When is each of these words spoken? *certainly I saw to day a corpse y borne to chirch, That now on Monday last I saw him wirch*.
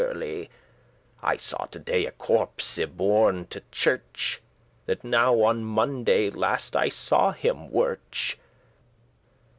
*certainly 0.01 0.49
I 1.21 1.37
saw 1.37 1.65
to 1.67 1.77
day 1.77 2.07
a 2.07 2.11
corpse 2.11 2.79
y 2.79 2.85
borne 2.85 3.45
to 3.49 3.61
chirch, 3.71 4.39
That 4.87 5.03
now 5.03 5.43
on 5.43 5.63
Monday 5.63 6.31
last 6.31 6.75
I 6.75 6.89
saw 6.89 7.29
him 7.33 7.69
wirch*. 7.69 8.39